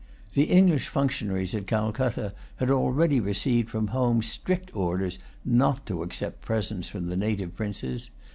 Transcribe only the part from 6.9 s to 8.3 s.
the native princes.